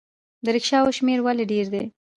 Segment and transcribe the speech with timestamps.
[0.43, 1.83] د ریکشاوو شمیر ولې ډیر دی؟